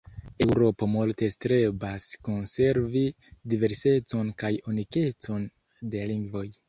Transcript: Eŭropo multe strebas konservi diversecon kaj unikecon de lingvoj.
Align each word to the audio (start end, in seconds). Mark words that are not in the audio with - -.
Eŭropo 0.43 0.87
multe 0.93 1.27
strebas 1.33 2.07
konservi 2.29 3.03
diversecon 3.53 4.33
kaj 4.43 4.53
unikecon 4.73 5.47
de 5.95 6.09
lingvoj. 6.15 6.47